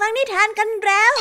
[0.00, 1.14] ฟังนิทานกันแล้ว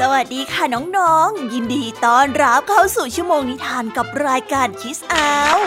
[0.00, 5.58] สวัสดีค่ะน้องๆ ยินดีต้อนรับเข้าสู่ชั่วโมงนิทานกับรายการคิสอาว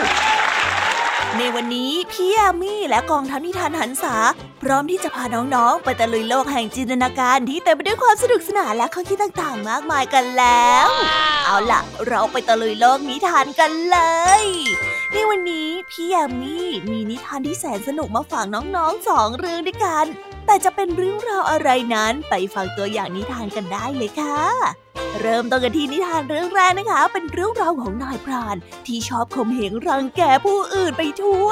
[1.36, 4.16] ในวันนี้พี่ยามี่และกองทัพนิทานหันษา
[4.62, 10.88] พร้อมที่จะพาน้องๆ ไปตะลุยโลกแห่งจินตนาการที่เต็มไปด้วยความสนุกสนานและข้อคิดต่างๆ มากมายกันแล้ว
[11.46, 13.98] เอาล่ะ เราไปตะลุยโลกนิทานกันเล
[14.42, 14.44] ย
[15.16, 16.56] ในวันนี้พี่ยามี
[16.90, 20.06] มีนิทานที่แสนสนุกมาฝากน้องๆสองเรื่องด้วยกัน
[20.46, 24.83] แต่จะเป็นเรื่องราวอะไรนั้นไปฟังตัวอย่างนิทานกันได้เลยค่ะ
[25.20, 31.48] เริ่มต้นกันที่นิทานเรื่องแรกนะคะ เป็นเรื่องราวของนายพราน ที่ชอบข่มเหงรังแกผู้อื่นไปทั่ว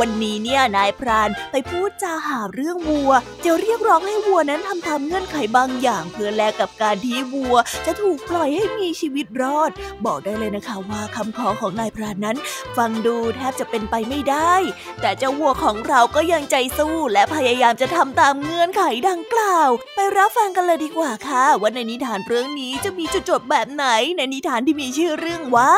[0.00, 3.12] วันนี้เนี่ยนายพรานไปพูดจาหาเรื่องวัว
[3.44, 9.70] จะเรียกร้องให้วัวนั้นทำตามเงื่อนไขบางอย่าง เพื่อแลกกับการที่วัว จะถูกปล่อยให้มีชีวิตรอด
[10.06, 12.36] บอกได้เลยนะคะว่าคำขอของนายพรานนั้น
[12.76, 14.54] ฟังดูแทบจะเป็นไปไม่ได้
[15.00, 25.74] แต่เจ้าวัวของเราก็ยังใจสู้และพยายามจะทำตามเงื่อนไขดังกล่าว ไปรับฟังกันเลยดีกว่าค่ะว่าในนิทานเรื่องนี้จะมีจุดจบแบบไหนในนิทานที่มีชื่อเรื่องว่า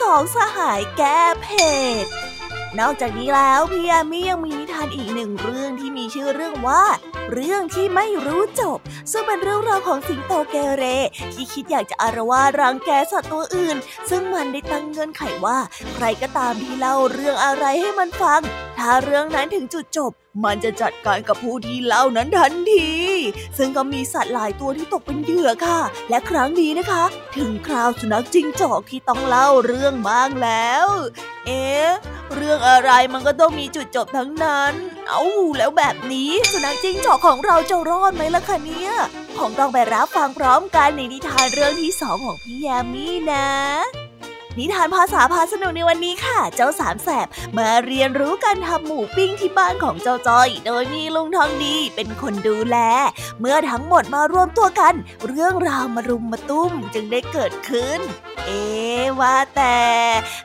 [0.00, 1.72] สองสหายแก้เผ็
[2.04, 2.25] ด
[2.80, 6.82] นอกจากนี้แล้วพี่ยามียังมีนิทานอีกหนึ่งเรื่องที่มีชื่อเรื่องว่า
[7.32, 8.78] เรื่องที่ไม่รู้จบ
[9.12, 10.84] ซึ่งเป็นเรื่องราวของสิงโตเกเร
[11.32, 13.76] ที่คิดอยากจะอารวารังแกสัตว์ตัวอื่น
[14.10, 15.58] ซึ่งมันได้ตั้งเงื่อนไขว่า
[15.94, 18.40] ใครก็ตามที่เล่าเรื่องอะไรให้มันฟัง
[18.78, 20.12] ถ้าเรื่องนั้นถึงจุดจบ
[20.44, 22.90] มันจะจัดการกับผู้ที่เล่านั้นทันที
[23.58, 27.04] ซึ่งก็มีสัตว์หลายตัวที่ตกเป็นเหยื่อค่ะ และครั้งนี้นะคะ
[27.36, 30.86] ถึงคราวสุนัขจิ้งจอกที่ต้องเล่าเรื่องบ้างแล้ว
[31.46, 31.88] เอ๊ะ
[32.34, 34.72] เรื่องอะไรมันก็ต้องมีจุดจบทั้งนั้น
[35.08, 35.22] เอ้า
[35.58, 38.92] แล้วแบบนี้สุนัขจิ้งจอกของเราจะรอดไหมล่ะคะเนี่ย
[39.38, 44.05] คงต้องไปรับฟังพร้อมกันในนิทานเรื่องที่สองของพี่แยามีนะ
[44.58, 47.26] นิทานภาษาพาสนุกในวันนี้ค่ะ เจ้าสามแสบ
[47.58, 52.76] มาเรียนรู้การทำหมูปิ้งที่บ้านของเจ้าจอย โดยมีลุงทองดีเป็นคนดูแล
[53.40, 54.94] เมื่อทั้งหมดมารวมตัวกัน
[55.28, 58.00] เรื่องราวมารุมมาตุ้มจึงได้เกิดขึ้น
[58.46, 58.62] เอ๊
[59.20, 59.78] ว่าแต่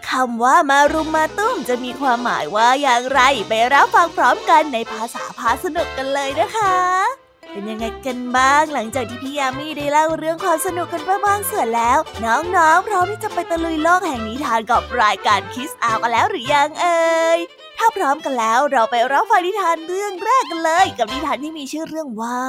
[0.10, 17.40] คำว่ามารุมมาตุ้มจะมีความหมายว่าอย่างไร ไปรับฟังพร้อมกันในภาษาพาสนุกกันเลยนะคะ เป็นยังไงกันบ้างหลังจากที่พี่ยามีได้เล่าเรื่องความสนุกกันไปบ้างเสือแล้ว น้องๆพร้อมที่จะไปตะลุยโลกแห่งนิทานกับรายการคิสอาวกันแล้วหรือยังเอ่ย
[17.78, 22.40] ถ้าพร้อมกันแล้วเราไปรับฟังนิทานเรื่องแรกกันเลย กับนิทานที่มีชื่อเรื่องว่า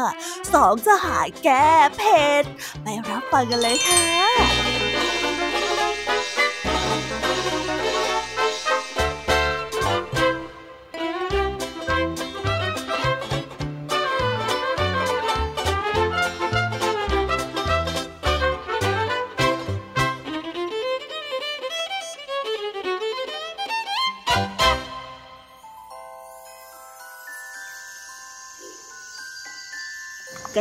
[0.54, 2.44] สองสหายแก้เผ็ด
[2.82, 4.91] ไปรับฟังกันเลยค่ะ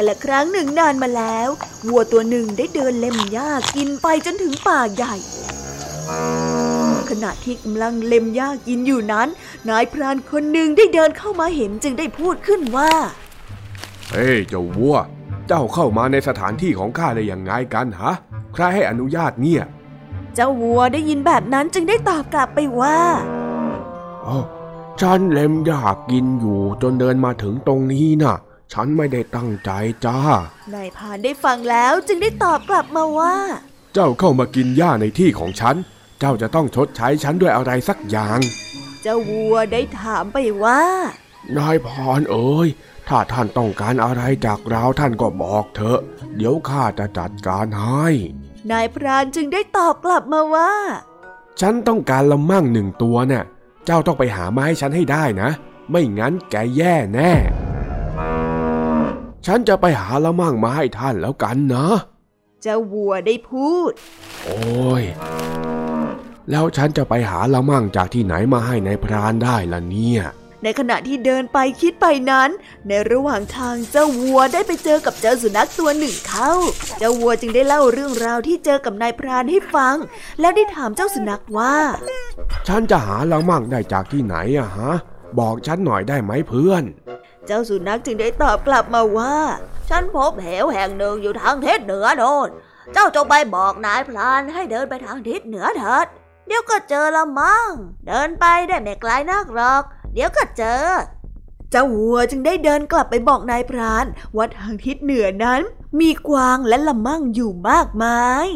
[0.02, 1.50] กันละครั้งหนึ่งนานมาแล้ว
[1.88, 5.16] วัวตัวหนึ่งได้เดินเล็มหญ้ากินไปจนถึงป่าใหญ่
[7.10, 9.28] ขณะที่กำลังเล็มหญ้ากินอยู่นั้น
[9.70, 12.92] นายพรานคนหนึ่งได้เดินเข้ามาเห็นจึงได้พูดขึ้นว่า
[14.12, 14.98] เฮ้ยเจ้าวัว
[15.48, 18.14] เจ้าเข้ามาในสถานที่ของข้าได้อย่างไงกันฮะ
[18.54, 19.64] ใครให้อนุญาตเนี่ย
[20.36, 23.00] เจ้าวัวได้ยินแบบนั้นจึงได้ตอบกลับไปว่า
[24.28, 24.38] อ๋อ
[25.02, 25.82] ฉันเล็มหญ้า
[26.12, 28.36] กินอยู่จนเดินมาถึงตรงนี้น่ะ
[28.74, 29.72] ฉันไม่ได้ตั้งใจ
[30.06, 30.20] จ้า
[30.74, 33.36] นายพรานได้ฟังแล้วจึงได้ตอบกลับมาว่า
[33.94, 35.76] เจ้าเข้ามากินหญ้าในที่ของฉัน
[36.20, 38.40] เจ้าจะต้องชดใช้ฉันด้วยอะไรสักอย่าง
[39.02, 40.82] เจ้าวัวได้ถามไปว่า
[41.58, 41.90] นายพ
[42.20, 42.68] รเอ๋ย
[43.08, 46.00] ถ้าท่านต้องการอะไรจากเราท่านก็บอกเถอะ
[46.36, 48.08] เดี๋ยวข้าจะจัดการให้
[48.72, 50.74] นายพรานจึงได้ตอบกลับมาว่า
[51.62, 53.44] ฉันต้องการละมั่งหนึ่งตัวเนี่ย
[53.86, 55.50] เจ้าต้องไปหามาให้ฉันให้ได้นะ
[55.92, 57.32] ไม่งั้นแกแย่แน่
[59.46, 61.88] ฉันจะไปหาละมั่งมาให้ท่านแล้วกันนะ
[62.64, 63.92] เจ้าวัวได้พูด
[64.44, 65.04] โอ้ย
[66.50, 70.22] แล้วฉันจะไปหาละมั่งจากที่ไหนมาให้ในายพรานได้ล่ะเนี่ย
[70.64, 72.50] ในขณะที่เดินไปคิดไปนั้น
[72.88, 76.52] ในระหว่างทางเจ้าวัวได้ไปเจอกับเจ้าสุนัขตัวหนึ่งเข้า
[77.00, 79.96] เจ้าวัวจึงได้เล่าเรื่องราวที่เจอกับนายพรานให้ฟัง
[80.40, 81.76] แล้วได้ถามเจ้าสุนัขว่า
[82.68, 84.92] ฉันจะหาละมั่งได้จากที่ไหนอะฮะ
[85.40, 86.84] บอกฉันหน่อยได้ไหมเพื่อน
[87.48, 89.36] เจ้าสุนัขจึงได้ตอบกลับมาว่า
[89.90, 92.50] ฉันพบเหวแห่งหนึ่งอยู่ทางทิศเหนือโน่น
[92.94, 96.08] เจ้าจงไปบอกนายพรานให้เดินไปทางทิศเหนือเถิด
[96.48, 97.72] เดี๋ยวก็เจอละมั่ง
[98.08, 99.84] เดินไปได้ไม่ไกลนักหรอก
[100.14, 100.86] เดี๋ยวก็เจอ
[101.72, 104.06] เจ้าวัวจึงได้เดินกลับไปบอกนายพราน
[104.36, 105.62] ว่าทางทิศเหนือนั้น
[106.00, 108.48] มีกวางและละมั่งอยู่มากมาย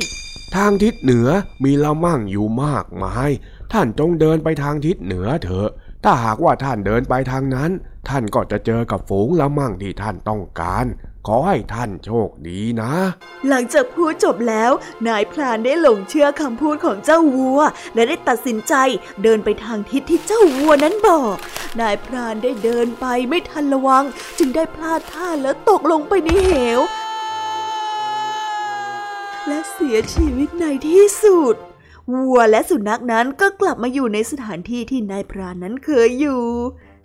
[0.55, 1.29] ทางทิศเหนือ
[1.63, 3.29] มีละมั่งอยู่มากมาย
[3.71, 5.69] ท่านจงเดินไปทางทิศเหนือเถอะ
[6.03, 7.71] ถ้าหากว่าท่านเดินไปทางนั้น
[8.09, 10.85] ท่านก็จะเจอกับฝูงละมั่งที่ท่านต้องการ
[11.27, 12.93] ขอให้ท่านโชคดีนะ
[13.47, 14.71] หลังจากพูดจบแล้ว
[15.07, 17.59] นายพรานได้หลงเชื่อคำพูดของเจ้าวัว
[17.95, 18.73] และได้ตัดสินใจ
[19.23, 21.35] เดินไปทางทิศที่เจ้าวัวนั้นบอก
[21.81, 24.03] นายพรานได้เดินไปไม่ทันระวัง
[24.37, 26.79] จึงได้พลาดท่าแล้วตกลงไปในเหว
[29.47, 31.55] และเสียชีวิตในที่สุด
[32.13, 36.43] วัวและสุนัขนั้นก็กลับมาอยู่ในสถานที่ที่นายพรานนั้นเคยอยู่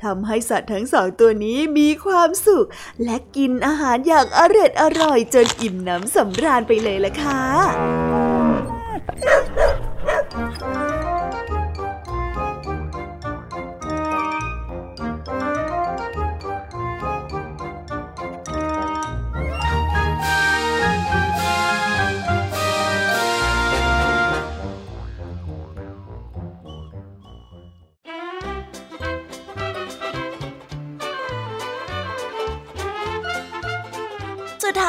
[0.05, 2.67] ทำให้สัตว์ทั้งสองตัวนี้มีความสุข
[3.05, 7.41] และกินอาหารอย่างอร่อยอร่อยจนอิ่มน้ำสำราญไปเลยล่ะค่ะ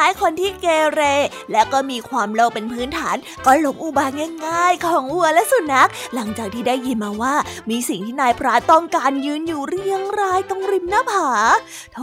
[0.03, 1.01] ายคนที่เกเร
[1.51, 4.11] และก็มีความโลภเป็นพื้นฐาน ก็หลงอุบาย
[4.47, 7.35] ง่ายๆ ของวัวและสุนัข หลังจากที่ได้ยินมาว่า
[7.69, 11.27] มีสิ่งที่นายพรานต้องการยืนอยู่เรียงรายตรงริมหน้าผา
[11.93, 11.99] โถ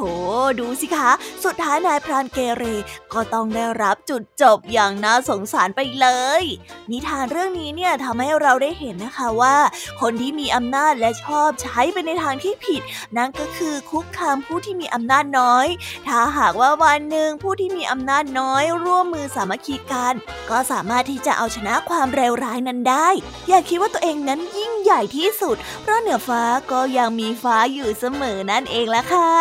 [0.60, 1.10] ดูสิคะ
[1.44, 2.64] สุดท้ายนายพรานเกเร
[3.12, 6.08] ก็ต้องได้รับจุดจบอย่างน่าสงสารไปเล
[6.40, 6.42] ย
[6.90, 9.56] นิทานเรื่องนี้เนี่ยทำให้เราได้เห็นนะคะว่า
[10.00, 12.82] คนที่มีอำนาจและชอบใช้ไปในทางที่ผิด
[13.16, 15.66] นั่นก็คือคุกคามผู้ที่มีอำนาจน้อย
[16.06, 20.14] ถ้าหากว่าวันหนึ่งผู้ที่มีอำนาจน้อยร่วมมือสามัคคีกัน
[20.50, 23.08] ก็สามารถที่จะเอาชนะความเลวร้ายนั้นได้
[23.48, 26.42] อย่าคิดว่าตัวเองนั้นยิ่งใหญ่ที่สุด เพราะเหนือฟ้า
[26.72, 29.32] ก็ยังมีฟ้าอยู่เสมอนั่นเองละค่ะ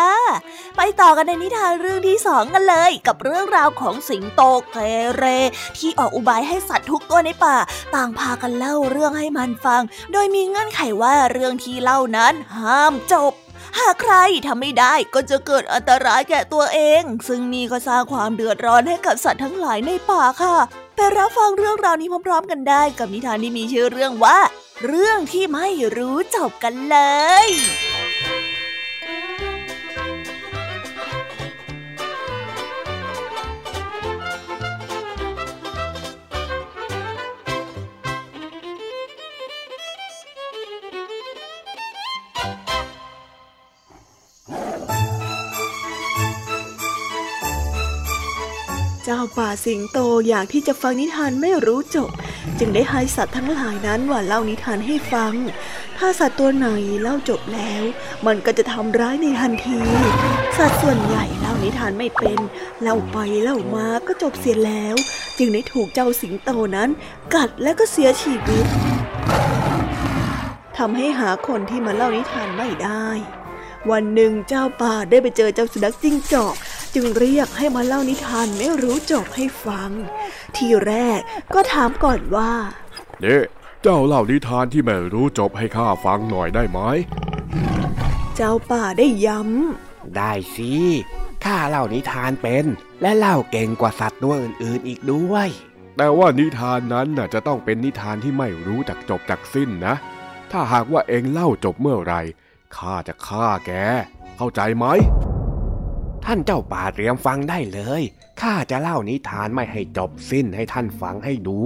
[0.76, 4.42] ไปต่อกันในนิทานเรื่องที่สองกันเลย กับเรื่องราวของสิงโต
[4.72, 4.76] เก
[5.16, 5.24] เร
[5.78, 7.56] ที่ออกอุบายให้สัตว์ทุกตัวในป่า
[7.94, 13.32] ต่างพากันเล่าเรื่องให้มันฟัง โดยมีเงื่อนไขว่าเรื่องที่เล่านั้นห้ามจบ
[13.78, 14.14] หากใคร
[14.46, 20.56] ทำไม่ได้ก็จะเกิดอันตรายแก่ตัวเอง ซึ่งนี่ก็สร้างความเดือดร้อนให้กับสัตว์ทั้งหลายในป่าค่ะ
[20.94, 24.38] ไปรับฟังเรื่องราวนี้พร้อม ๆ กันได้กับนิทานที่มีชื่อเรื่องว่า
[24.86, 26.96] เรื่องที่ไม่รู้จบกันเล
[27.46, 49.98] ยาสิงโต
[50.28, 52.10] อยากที่จะฟังนิทานไม่รู้จบ
[52.58, 55.34] จึงได้ให้สัตว์ทั้งหลายนั้นว่าเล่านิทานให้ฟัง
[55.98, 56.66] ถ้าสัตว์ตัวไหน
[57.02, 57.82] เล่าจบแล้ว
[58.26, 59.80] มันก็จะทำร้ายในทันที
[60.58, 62.38] สัตว์ส่วนใหญ่เล่านิทานไม่เป็น
[62.82, 64.96] เล่าไปเล่ามาก็จบเสียแล้ว
[65.38, 66.88] จึงได้ถูกเจ้าสิงโตนั้น
[67.34, 68.66] กัดและก็เสียชีวิต
[70.78, 73.06] ทำให้หาคนที่มาเล่านิทานไม่ได้
[73.90, 76.54] วันหนึ่งเจ้าป่าได้ไปเจอเจ้าสุนัขจิ้งจอก
[76.94, 79.90] จึงเรียกให้มาเล่านิทานไม่รู้จบให้ฟัง
[80.56, 81.20] ทีแรก
[81.54, 82.52] ก็ถามก่อนว่า
[83.20, 83.44] เนี่ย
[83.82, 86.80] เจ้าเล่านิทานที่ไม่รู้จบให้ข้าฟังหน่อยได้ไหม
[88.36, 90.72] เจ้าป่าได้ย้ำ ได้สิ
[91.44, 92.64] ข้าเล่านิทานเป็น
[93.02, 95.48] และเล่าเก่งกว่าสัตว์ตัวอื่นๆอีกด้วย
[95.96, 99.94] แต่ว่านิทานนั้นน่ะจะต้องเป็นนิทานที่ไม่รู้จักจบจากสิ้นนะ
[100.50, 102.14] ถ้าหากว่าเองเล่าจบเมื่อไร
[102.76, 103.72] ข้าจะฆ่าแก
[104.36, 104.86] เข้าใจไหม
[106.26, 108.02] ท่านเจ้าป่าเตรียมฟังได้เลย
[108.40, 111.58] ข้าจะเล่านิทานไม่ให้จบสิ้นให้ท่านฟังให้ดู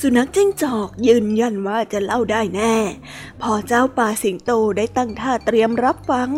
[0.00, 2.74] สุนัขจิ้งจอกยืนยันว่าจะเล่าได้แน่
[3.42, 6.30] พอเจ้าป่าสิงโตได้ตั้งท่าเตรียมรับฟัง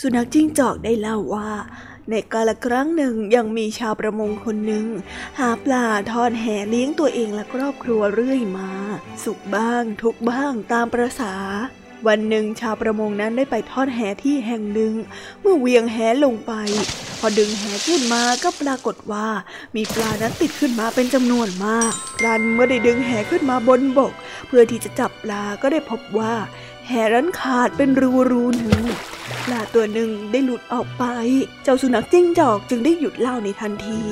[0.00, 1.50] สุนัขจิ้งจอกได้เล่าว่า
[2.10, 4.86] ในกาลครั้งหนึ่งยังมีชาวประมงคนหนึ่ง
[5.38, 8.70] หาปลาทอนแห่เลี้ยงตัวเองและครอบครัวเรื่อยมา
[9.24, 11.34] สุขบ้างทุกบ้างตามประษา
[12.06, 14.92] วันหนึ่งชาวประมงนั้นได้ไปทอดแหที่แห่งหนึ่ง
[15.40, 16.52] เมื่อเวียงแหลงไป
[17.20, 19.26] พอดึงแหขึ้นมาก็ปรากฏว่า
[19.76, 21.92] มีปลานั้นติดขึ้นมาเป็นจำนวนมาก
[22.24, 24.12] รันเมื่อได้ดึงแหขึ้นมาบนบก
[24.46, 26.34] เพื่อที่จะจับปลาก็ได้พบว่า
[26.88, 28.84] แหนั้นขาดเป็นรูรูหนึ่ง
[29.46, 31.04] ปลาตัวหนึ่งได้หลุดออกไป
[31.64, 34.02] เจ้าสุนัขจิ้งจอกจึงได้หยุดเล่าในทันที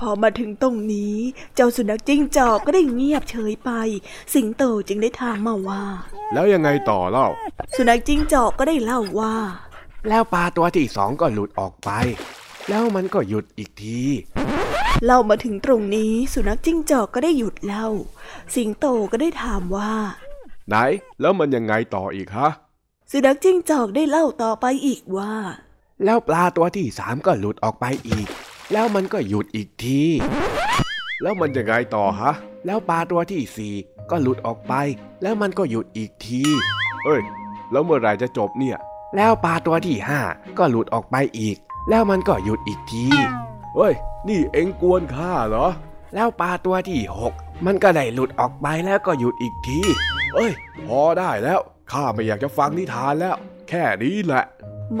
[0.00, 1.16] พอมาถึงตรงนี้
[1.54, 3.70] เจ้าสุนัขจิ้งจอกก็ได้เงียบเฉยไป
[4.34, 5.82] สิงโตจึงได้ถามมาว่า
[6.32, 7.28] แล้วยังไงต่อเล่า
[7.74, 9.36] สุนัขจิ้งจอกก็ได้เล่าว่า
[10.08, 11.90] แล้วปลาตัวที่สองก็หลุดออกไป
[12.68, 14.00] แล้วมันก็หยุดอีกที
[15.04, 17.88] เล่ามาถึงตรงนี้สุนัขจิ้งจอกก็ได้หยุดเล่า
[18.54, 19.92] สิงโตก็ได้ถามว่า
[20.68, 20.76] ไหน
[21.20, 22.48] แล้วมันยังไงต่ออีกฮะ
[23.10, 25.32] สุนัขจิ้งจอกได้เล่าต่อไปอีกว่า
[26.04, 28.26] แล้วปลาตัวที่สามก็หลุดออกไปอีก
[28.72, 30.00] แล้วมันก็หยุดอีกที
[31.22, 32.32] แล้วมันยังไงต่อฮะ
[32.66, 33.74] แล้วปลาตัวที่สี่
[34.10, 34.72] ก็หลุดออกไป
[35.22, 36.42] แล้วมันก็หยุดอีกที
[37.04, 37.22] เอ้ย
[37.70, 38.76] แล้วเมื่อไหร่จะจบเนี่ย
[39.16, 40.20] แล้วปลาตัวที่ห้า
[40.58, 41.56] ก็หลุดออกไปอีก
[41.90, 43.06] แล้วมันก็หยุดอีกที
[43.74, 43.94] เฮ้ย
[44.28, 45.68] นี่เอ็งกวนข้าเหรอ
[46.14, 47.34] แล้วปลาตัวที่หก
[47.66, 49.80] มันก็ได้หลุดออกไปแล้วก็หยุดอีกที
[50.34, 50.52] เอ้ย
[50.86, 51.60] พอได้แล้ว
[51.92, 53.36] ข้าไม่อยากจะฟังนิทานแล้ว
[53.68, 54.44] แค่นี้แหละ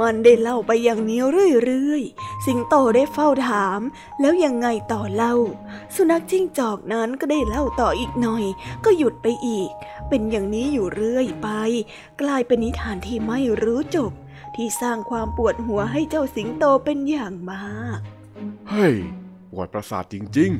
[0.00, 1.20] มันได้เล่าไปอย่างนี้
[1.64, 3.80] เรื่อยๆ สิงโตได้เฝ้าถาม
[4.20, 5.34] แล้วยังไงต่อเล่า
[5.94, 8.44] สุนัขจิ้งจอกนั้นก็ได้เล่าต่ออีกหน่อย
[8.84, 9.70] ก็หยุดไปอีก
[10.08, 11.48] เป็นอย่างนี้อยู่เรื่อยไป
[12.20, 14.12] กลายเป็นนิทานที่ไม่รู้จบ
[14.54, 17.98] ที่สร้างความปวดหัวให้เจ้าสิงโตเป็นอย่างมาก
[18.70, 18.96] เฮ้ย
[19.50, 20.58] ปวดประสาทจริง ๆ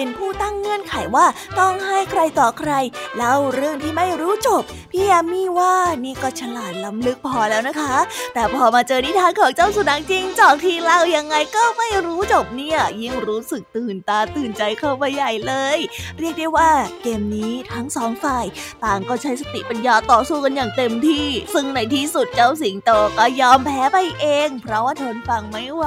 [0.00, 1.26] เป็นผู้ตั้งเงื่อนไขว่า
[1.58, 2.72] ต้องให้ใครต่อใคร
[3.16, 4.62] เล่าเรื่องที่ไม่รู้จบ
[4.92, 5.74] พี่แอมมี่ว่า
[6.04, 7.96] นี่ก็ฉลาดล้ำลึกพอแล้วนะคะ
[8.34, 15.78] แต่พอมาเจอนิทานของเจ้าสุนัขจริงจอกที่เล่ายังไงก็ไม่รู้จบเนี่ย ยิ่งรู้สึกตื่นตาตื่นใจเข้าไปใหญ่เลย
[16.18, 16.70] เรียกได้ว่า
[17.02, 18.46] เกมนี้ทั้งสองฝ่าย
[18.84, 25.86] ต่างก็ใช้สติปัญญาต่อสู้กันอย่างเต็มที่ ซึ่งในที่สุดเจ้าสิงโตก็ยอมแพ้ไปเอง เพราะว่าทนฟังไม่ไหว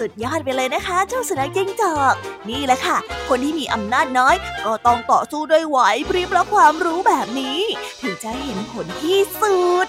[0.00, 2.14] สุดยอดไปเลยนะคะเจ้าสุนัขจิ้งจอก
[2.48, 2.96] นี่แหละค่ะ
[3.28, 4.34] คนที่มีอำนาจน้อย
[4.64, 7.60] ก็ต้องต่อสู้ด้วยไหวพริบและความรู้แบบนี้
[8.02, 9.86] ถึงจะเห็นผลที่สุด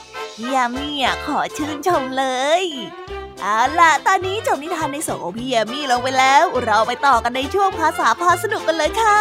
[0.53, 0.89] ยามี
[1.25, 2.25] ขอชื่นชมเล
[2.61, 2.63] ย
[3.45, 9.19] เอาล่ะ ตอนนี้จบนิทานในส่วนของพี่แยมี่ลงไปแล้ว เราไปต่อกันในช่วงภาษาพาสนุกกันเลยค่ะ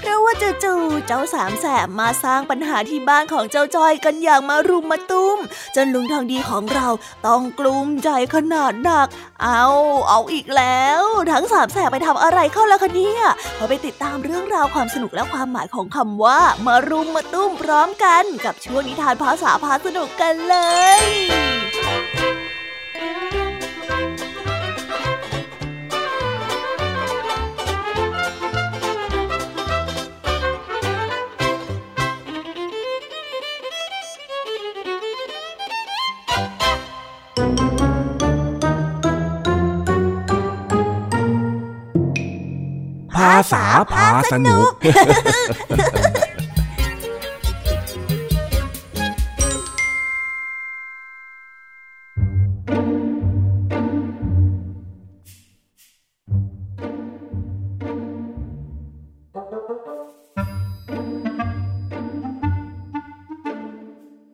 [0.00, 0.32] เพราะว่า
[0.64, 5.38] จู่ๆเจ้าสามแสบมาสร้างปัญหาที่บ้านของเจ้าจอยกันอย่างมารุมมาตุ้ม
[5.76, 6.88] จนลุงทองดีของเรา
[7.26, 9.08] ต้องกลุ้มใจขนาดหนัก
[9.42, 9.64] เอา
[10.08, 11.02] เอาอีกแล้ว
[11.32, 13.22] ทั้งสามแสบไปทำอะไรเข้าแล้วคะเนี่ย
[13.56, 20.56] เราไปติดตามเรื่องราวความสนุกและความหมายของคำว่า มารุมมาตุ้มพร้อมกันกับช่วงนิทานภาษาพาสนุกกันเล
[21.00, 21.04] ย
[43.92, 44.70] พาสนุก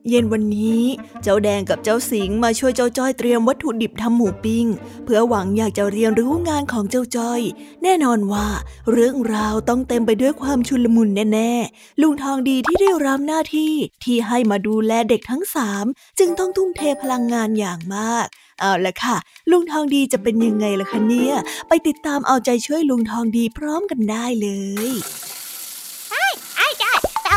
[0.09, 0.83] เย็นวันนี้
[1.23, 4.65] เจ้าแดงกับเจ้าสิงมาช่วยเจ้าจ้อยเตรียมวัตถุดิบทำหมูปิ้ง
[5.03, 7.41] เพื่อหวังอยากจะเรียนรู้งานของเจ้าจ้อย
[7.83, 8.47] แน่นอนว่า
[8.91, 13.73] เรื่องราวต้องเต็มไปด้วยความชุลมุนแน่ๆลุงทองดีที่ได้รับหน้าที่
[14.03, 15.85] ที่ให้มาดูแลเด็กทั้งสาม
[16.19, 18.25] จึงต้องทุ่มเทพลังงานอย่างมาก
[18.59, 19.17] เอาละค่ะ
[19.51, 21.35] ลุงทองดีจะเป็นยังไงล่ะคะเนี่ย
[21.67, 24.47] ไปติดตามเอาใจช่วยลุงทองดีพร้อมกันได้เล
[24.89, 24.91] ย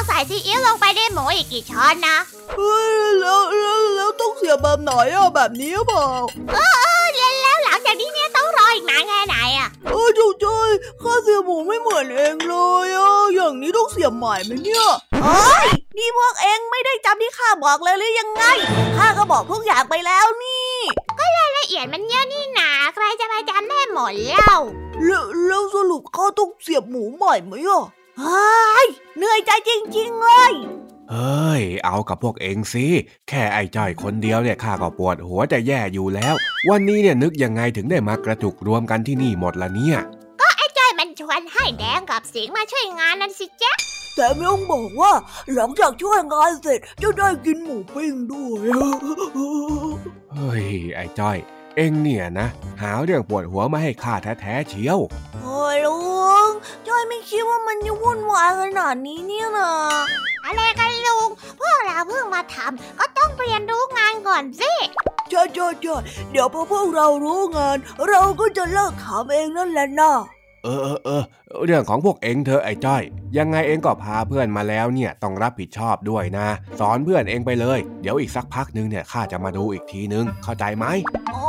[0.07, 2.17] ใส่ซีอิ๊วลงไปในหมูอีกกี่ช้อนนะ
[2.57, 6.07] เฮ้ยแล้วแล้วแล้วต้องเสียแบบไหนอะแบบนี้เปล่า
[6.53, 7.07] เออเออ
[7.43, 10.71] แล้วหลังจากนี้เนี่ยต้องรออีกนานแค่ไหนอะเออจุจ้อย
[11.03, 14.87] ข้าเสียหมูไม่เหมือนเองเลยอะอย่างนี้ต้องเสียใหม่ไหมเนี่ย
[15.23, 15.67] เฮ้ย
[15.99, 18.45] นี่พวกเองไม่ได้จำที่ข้าบอกเลยหรือยังไง
[18.97, 20.75] ข้าก็บอกทุกอย่างไปแล้วนี่
[21.19, 24.57] ก็รายละเอียดมันเยอะนี่นาใครจะไปจำได้หมดเล่า
[25.05, 27.85] แล้วแล้วสรุปข้าต้องเสียบหมูใหม่ไหมอะ
[28.21, 30.53] เฮ้ยเหนื่อยใจจริง ๆ เลย
[31.11, 32.87] เฮ้ย เอากับพวกเองสิ
[33.29, 36.35] แค่ไอ้จ้อยคนเดียวเนี่ยข้าก็ปวดหัวจะแย่อยู่แล้ว
[36.71, 39.99] วันนี้เนี่ยนึกยังไงถึงได้มากระจุกรวมกันที่นี่หมดละเนี่ย
[40.41, 43.73] ก็ไอ้จ้อยมันชวนให้แดงกับสิงมาช่วยงานนั่นสิจ๊ะ
[44.17, 45.13] แต่ไม่ต้องบอกว่า
[45.55, 48.69] หลังจากช่วยงานเสร็จจะได้กินหมูปิ้งด้วย
[50.33, 51.39] เฮ้ย ไอ้จ้อย
[51.77, 52.49] เอ็งเนี่ยนะ
[52.83, 54.99] หาเรื่องปวดหัวมาให้ข้าแท้ๆเชียว
[55.43, 56.14] โอ้ยลุง
[56.87, 59.71] จ้อยไม่คิดว่ามันจะวุ่นวายขนาดนี้เนี่ยนะ
[60.45, 61.29] อะไรกันลุง
[61.61, 64.73] พวกเราเพิ่งมาทำก็ต้องเรียนรู้งานก่อนสิ
[65.31, 65.97] ใช่ใช่ใช่
[66.31, 67.77] เดี๋ยวพอพวกเรารู้งาน
[68.09, 70.15] เราก็จะเลิกขำเองนั่นแหละนะ
[70.65, 71.23] เออเออเออ
[71.65, 73.03] เรื่องของพวกเองเธอไอ้จ้อย
[73.39, 76.47] ยังไงเองก็พาเพื่อนมาแล้วเนี่ยต้องรับผิดชอบด้วยนะ
[76.81, 80.87] สอนเพื่อนเองไปเลย เดี๋ยวอีกสักพักนึงเนี่ยข้าจะมาดูอีกทีนึง เข้าใจไหม
[81.33, 81.47] โอ้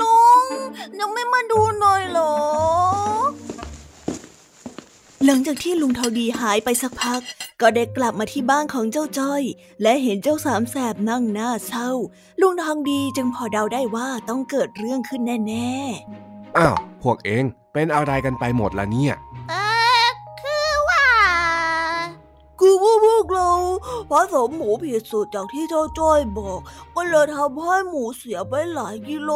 [0.00, 0.46] ลุง
[1.00, 2.34] ยังไม่มาดูหน่อยเหรอ
[5.26, 7.20] หลังจากที่ลุงทองดีหายไปสักพัก
[7.60, 9.42] ก็ได้กลับมาที่บ้านของเจ้าจ้อย
[9.82, 11.90] และเห็นเจ้าสามแสบนั่งหน้าเศร้า
[12.40, 19.14] ลุงทองดีจึงพอเดาได้ว่าต้องเกิดเรื่องขึ้นแน่ๆ อ้าว พวกเองเป็นอะไรกันไปหมดละเนี่ย
[19.50, 19.59] คือ
[24.10, 26.60] ผสมหมูผิดสูตรจากที่เจ้าจ้อยบอก
[26.94, 29.30] ก็เลยทำให้หมูเสียไปหลายกิโล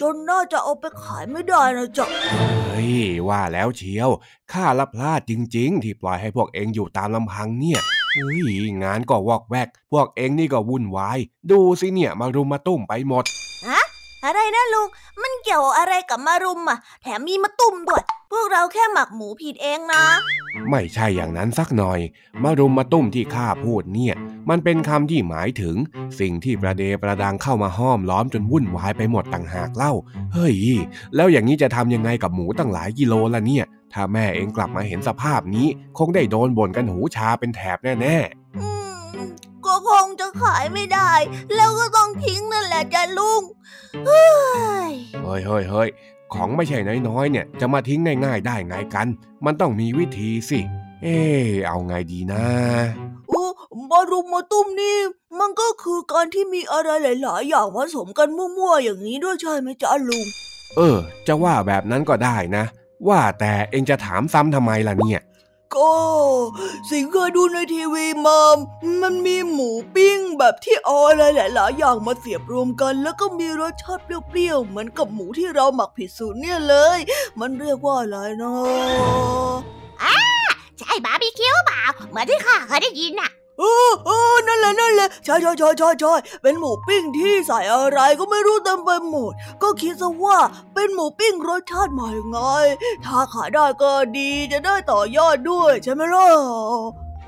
[0.00, 2.06] จนน่าจะเอาไปขายไม่ได้นะจ๊ะ
[2.70, 4.10] เฮ้ยว่าแล้วเชียว
[4.52, 7.80] ข้าละพลาดจริง ๆ ที่ปล่อยให้พวกเองอยู่ตามลำพังเนี่ย
[8.14, 8.40] เฮ้ย
[8.82, 11.18] งานก็วอกแวก พวกเองนี่ก็วุ่นวาย
[11.50, 13.24] ดูสิเนี่ยมารุมมาตุ้มไปหมด
[14.22, 14.88] อะอะไรนะลุง
[15.22, 20.04] มันเกี่ยวอะไรกับมารุมอะ แถมมีมาตุ้มด้วย พวกเราแค่หมักหมูผิดเองนะ
[20.70, 22.00] ไม่ใช่อย่างนั้นสักหน่อย
[22.42, 24.14] มารุมมาตุ้มที่ข้าพูดเนี่ย
[24.48, 25.76] มันเป็นคำที่หมายถึง
[26.20, 29.92] สิ่งที่ประเดประดังเข้ามาห้อมล้อมจนวุ่นวายไปหมดต่างหากเล่า
[30.34, 30.56] เฮ้ย
[31.16, 35.66] แล้วอย่างนี้จะทำยังไงกับหมูตั้งหลายกิโลละเนี่ย ถ้าแม่เองกลับมาเห็นสภาพนี้
[35.98, 39.49] คงได้โดนบ่นกันหูชาเป็นแถบแน่ๆก็
[39.86, 41.12] คงจะขายไม่ได้
[41.54, 43.42] แล้วก็ต้องทิ้งนั่นแหละจ้ะลุง
[44.06, 44.26] เฮ้
[44.88, 44.90] ย
[45.22, 45.88] เฮ้ยเฮ้ย
[46.34, 49.06] ของไม่ใช่น้อยๆเนี่ยจะมาทิ้งง่ายๆได้ไงกัน
[49.44, 50.60] มันต้องมีวิธีสิ
[51.02, 51.08] เอ
[51.48, 52.44] อเอาไงดีนะ
[53.28, 53.42] โอ้
[53.90, 54.96] มารุมมาตุ้มนี่
[55.38, 56.88] มันก็คือการที่มีอะไร
[57.22, 60.26] หลาย ๆ อย่างผสมกันมั่ว ๆ อย่างนี้ด้วยใช่ไหมจ๊ะลุง
[60.76, 62.64] เออ จะว่าแบบนั้นก็ได้นะ
[63.08, 65.20] ว่าแต่เองจะถามซ้ำทำไมล่ะเนี่ย
[65.74, 65.92] ก็
[66.90, 68.40] สิ่งเคยดูในทีวีมา
[69.02, 76.98] มันมีหมูปิ้งแบบที่เอาอะไรหลายๆอย่างมาเสียบรวมกัน แล้วก็มีรสชาติเปรี้ยวๆเหมือนกับหมูที่เราหมักผิดสูตรเนี่ยเลย
[77.40, 78.52] มันเรียกว่าอะไรนะ
[80.02, 80.16] อ่า
[80.78, 83.74] ใช่บาร์บีคิวเปล่าเหมือนที่ข้าเคยได้ยินอะ โอ้
[84.06, 86.12] โอ้นั่นแหละนั่นแหละใช่ใช่ใช่ใช่ใช่
[86.42, 90.38] เป็นหมูปิ้งที่ใส่อะไรก็ไม่รู้เต็มไปหมด ก็คิดซะว่า
[90.74, 92.38] เป็นหมูปิ้งรสชาติใหม่ไง
[93.04, 96.28] ถ้าขายได้ก็ดีจะได้ต่อยอดด้วยใช่ไหมล่ะ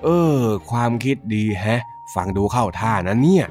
[0.05, 0.09] เอ
[0.41, 1.83] อ ความคิดดีแฮะ
[2.15, 3.47] ฟังดูเข้าท่านะเนี่ย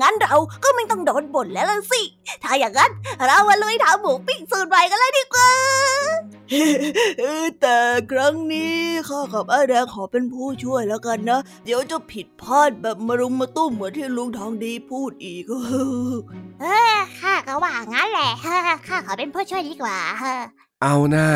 [0.00, 2.02] งั้นเราก็ไม่ต้องโดนบ่นแล้วล่ะสิ
[2.44, 2.90] ถ้าอย่างนั้น
[3.26, 5.50] เรามาลุยทำหมูปิ้งสูตรใหม่กันเลยดีกว่า
[7.60, 7.78] แต่
[8.10, 8.76] ครั้งนี้
[9.08, 15.44] ข้ากับไอ้แดงขอเป็นผู้ช่วยแล้วกันนะ เดี๋ยวจะผิดพลาดแบบมารุมมาตุ้มเหมือนที่ลุงทองดีพูดอีก
[16.60, 19.98] เออข้าก็ว่างั้นแหละข้าขอเป็นผู้ช่วยดีกว่า
[20.84, 21.30] เอาหน้า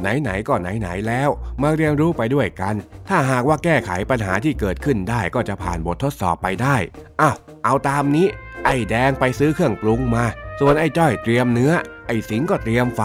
[0.00, 1.28] ไหนๆก็ไหนๆแล้ว
[1.62, 2.74] มาเรียนรู้ไปด้วยกัน
[3.08, 6.76] ถ้าหากว่าแก้ไขปัญหาที่เกิดขึ้นได้ก็จะผ่านบททดสอบไปได้
[7.20, 8.26] อ้าวเอาตามนี้
[8.64, 10.24] ไอ้แดงไปซื้อเครื่องปรุงมา
[10.60, 11.72] ส่วนไอ้จ้อยเตรียมเนื้อ
[12.06, 13.00] ไอ้สิงก็เตรียมไฟ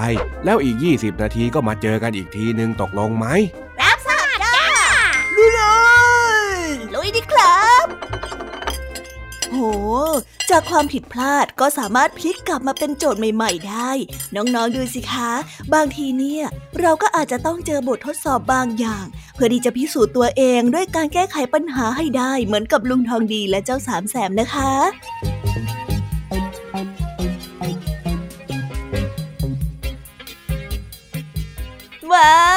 [0.46, 3.26] แล้วอีก 20 นาทีก็มาเจอกันอีกทีนึงตกลงไหม
[3.82, 4.58] รับทราบจ้า
[5.36, 5.64] ลุยเล
[6.58, 6.60] ย
[6.94, 7.86] ลุยดิครับ
[9.52, 9.58] โห
[10.50, 13.92] จากความผิดพลาดก็สามารถพลิกกลับมาเป็นโจทย์ใหม่ ๆ ได้
[14.36, 15.32] น้องๆดูสิคะ
[15.74, 16.44] บางทีเนี่ย
[16.80, 24.72] เราก็อาจจะต้องเจอบททดสอบบางอย่าง เพื่อที่จะพิสูจน์ตัวเองด้วยการแก้ไขปัญหาให้ได้เหมือนกับลุงทองดีและเจ้าสามแสมนะคะ
[32.14, 32.57] ว้า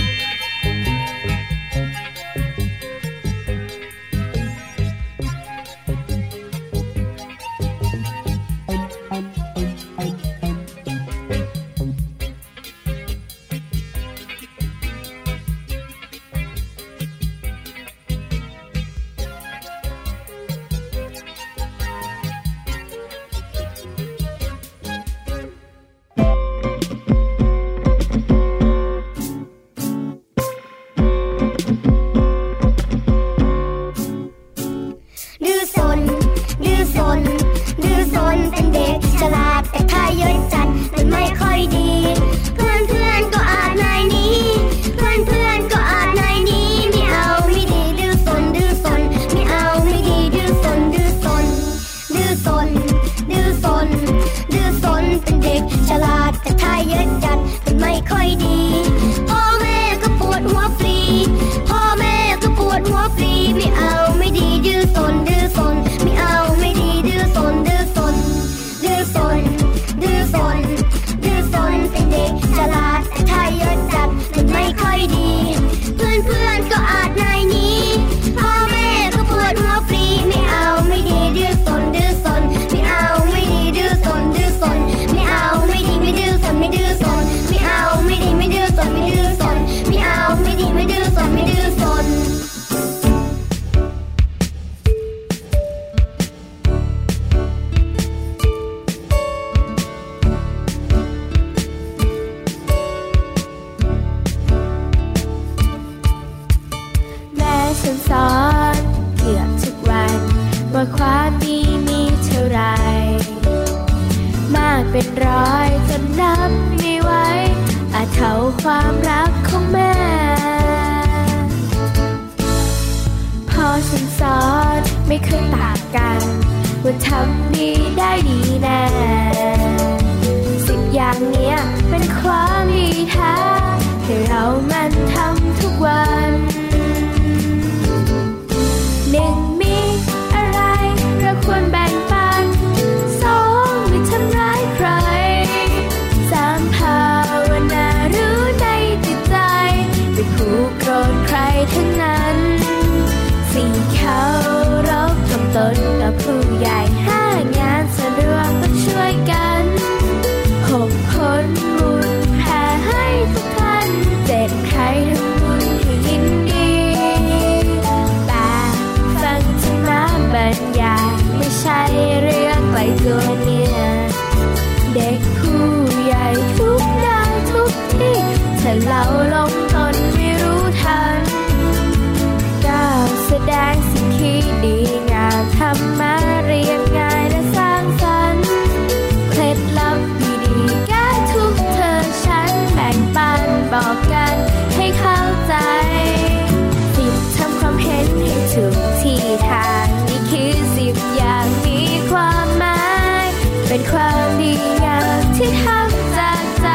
[203.71, 204.53] ป็นความดี
[204.83, 206.67] งามที่ทำจากใจ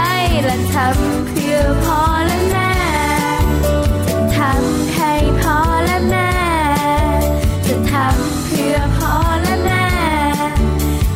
[0.44, 2.72] และทำเพื่อพอและแม่
[4.36, 6.32] ทำให้พอและแม่
[7.66, 9.86] จะทำเพื่อพอและแม่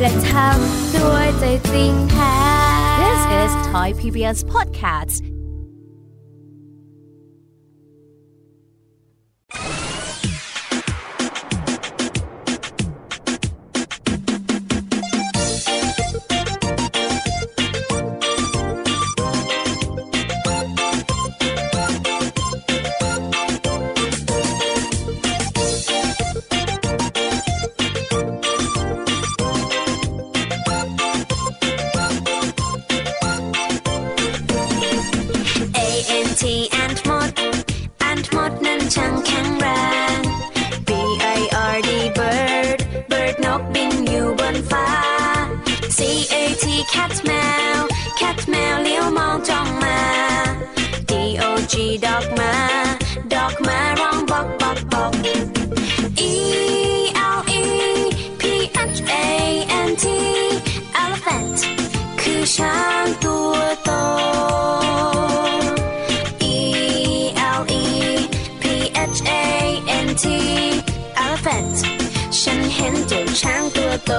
[0.01, 2.37] และทำด้วยใจจริงแท้
[3.03, 5.30] This is Thai PBS Podcast.
[46.33, 47.33] A T cat แม
[47.79, 47.81] ว
[48.21, 50.01] cat แมวเลี้ยวมองจ้องมา
[51.11, 52.55] D O G dog มา
[53.33, 55.13] dog มาร้องบอกบอกบอก
[56.31, 56.33] E
[57.37, 57.65] L E
[58.41, 58.43] P
[58.95, 59.15] H A
[59.89, 60.05] N T
[61.03, 61.59] elephant
[62.21, 63.55] คือช้างตัว
[63.85, 63.91] โต
[66.55, 66.57] E
[67.59, 67.85] L E
[68.63, 68.65] P
[69.17, 69.45] H A
[70.07, 70.25] N T
[71.25, 71.77] elephant
[72.41, 74.13] ฉันเห็นเจ้าช้างตัวโต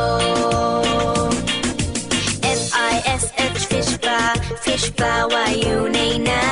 [5.02, 6.44] ปลาว่ายอยู่ในน้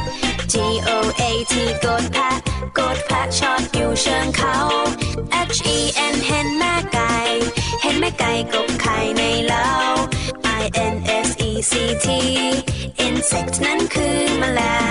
[0.00, 0.54] ำ G
[0.88, 2.30] O A T กดแพะ
[2.78, 4.56] กดแพะชอตอยู่เชิงเขา
[5.56, 5.78] H E
[6.12, 7.14] N เห็นแม่ไก่
[7.82, 9.68] เห็นแม่ไก่กบไข่ในเล้า
[10.62, 11.72] I N S E C
[12.04, 12.06] T
[13.06, 14.81] insect นั้นคือแมลง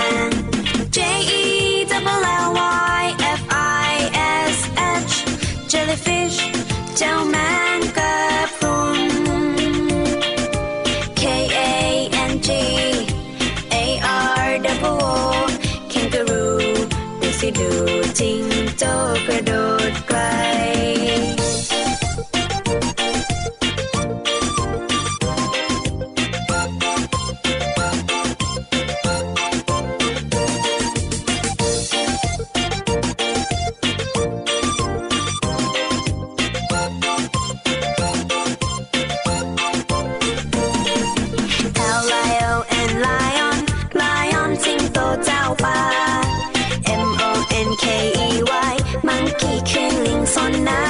[47.68, 47.86] N K
[48.28, 48.30] E
[48.72, 48.76] Y
[49.08, 50.82] มังคีคือลิงสนนะ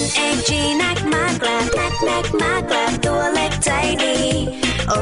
[0.00, 0.50] N A G
[0.82, 3.70] นักมากลับนักนักมากลับตัวเล็กใจ
[4.02, 4.16] ดี
[4.90, 4.92] O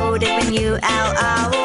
[0.64, 0.68] W
[1.06, 1.08] L
[1.40, 1.64] R O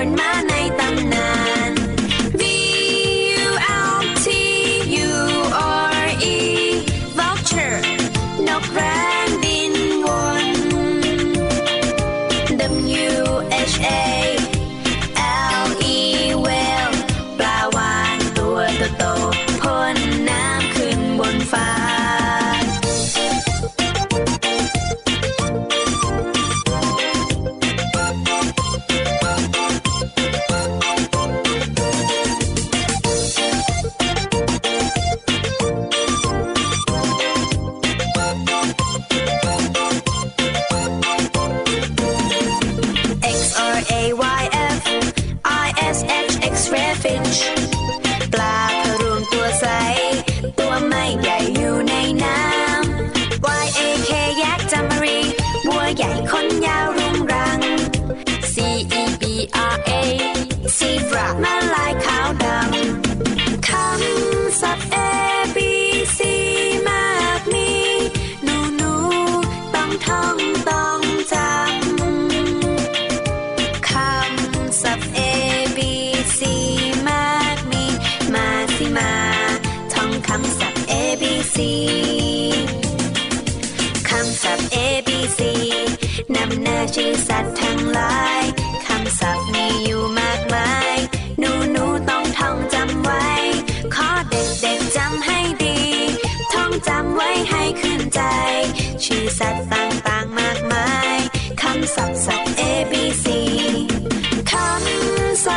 [0.00, 0.37] ยูนิ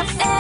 [0.02, 0.31] ำ